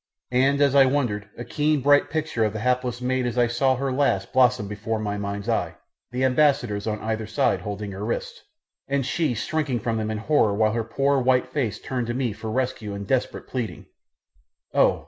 [0.31, 3.75] And as I wondered a keen, bright picture of the hapless maid as I saw
[3.75, 5.75] her last blossomed before my mind's eye,
[6.09, 8.41] the ambassadors on either side holding her wrists,
[8.87, 12.33] and she shrinking from them in horror while her poor, white face turned to me
[12.33, 13.85] for rescue in desperate pleading
[14.73, 14.99] oh!